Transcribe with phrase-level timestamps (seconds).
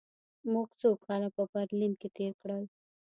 [0.51, 2.63] موږ څو کاله په برلین کې تېر کړل